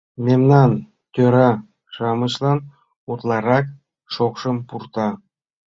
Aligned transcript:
Мемнан 0.25 0.71
тӧра-шамычлан 1.13 2.59
утларак 3.11 3.65
шокшым 4.13 4.57
пурта. 4.67 5.09